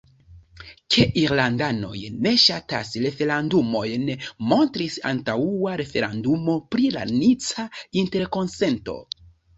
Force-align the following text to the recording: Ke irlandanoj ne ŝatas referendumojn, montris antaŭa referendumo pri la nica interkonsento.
Ke 0.93 1.03
irlandanoj 1.23 1.99
ne 2.27 2.31
ŝatas 2.43 2.93
referendumojn, 3.03 4.09
montris 4.53 4.95
antaŭa 5.13 5.75
referendumo 5.83 6.57
pri 6.73 6.89
la 6.97 7.05
nica 7.13 7.67
interkonsento. 8.05 8.99